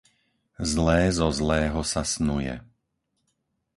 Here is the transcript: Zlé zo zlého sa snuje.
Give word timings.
Zlé 0.71 0.99
zo 1.17 1.27
zlého 1.37 1.81
sa 1.91 2.01
snuje. 2.13 2.55